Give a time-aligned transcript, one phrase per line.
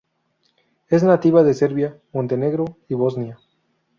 [0.89, 3.37] Es nativa de Serbia, Montenegro y Bosnia.